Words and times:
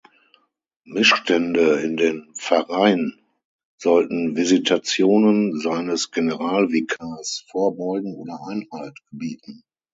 Missstände 0.85 1.79
in 1.81 1.95
den 1.95 2.33
Pfarreien 2.33 3.21
sollten 3.77 4.35
Visitationen 4.35 5.59
seines 5.59 6.09
Generalvikars 6.09 7.45
vorbeugen 7.51 8.15
oder 8.15 8.39
Einhalt 8.49 8.97
gebieten. 9.11 9.61